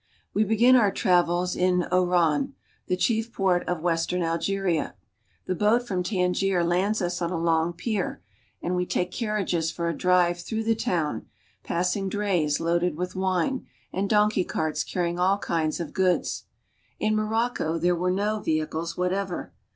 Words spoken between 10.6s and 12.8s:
the town, passing drays